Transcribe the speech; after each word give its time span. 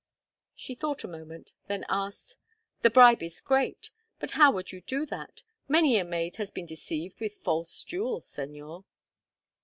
She 0.55 0.73
thought 0.73 1.03
a 1.03 1.07
moment, 1.07 1.53
then 1.67 1.85
asked: 1.87 2.35
"The 2.81 2.89
bribe 2.89 3.21
is 3.21 3.39
great, 3.39 3.91
but 4.19 4.31
how 4.31 4.51
would 4.51 4.71
you 4.71 4.81
do 4.81 5.05
that? 5.05 5.43
Many 5.67 5.99
a 5.99 6.03
maid 6.03 6.37
has 6.37 6.49
been 6.49 6.65
deceived 6.65 7.19
with 7.19 7.35
false 7.43 7.83
jewels, 7.83 8.25
Señor." 8.27 8.83